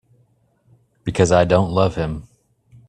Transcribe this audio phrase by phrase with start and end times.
[1.03, 2.27] Because I don't love him.